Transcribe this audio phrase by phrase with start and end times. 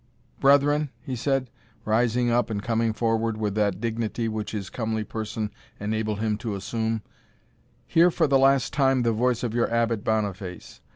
[0.39, 1.51] Brethren," he said,
[1.85, 6.55] rising up, and coming forward with that dignity which his comely person enabled him to
[6.55, 7.03] assume,
[7.85, 10.81] "hear for the last time the voice of your Abbot Boniface.